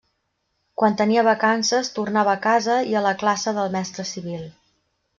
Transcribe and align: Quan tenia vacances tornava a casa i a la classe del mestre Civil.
Quan 0.81 0.97
tenia 1.01 1.25
vacances 1.27 1.93
tornava 1.99 2.35
a 2.35 2.41
casa 2.49 2.81
i 2.95 2.99
a 3.03 3.07
la 3.11 3.15
classe 3.23 3.57
del 3.63 3.73
mestre 3.79 4.11
Civil. 4.17 4.53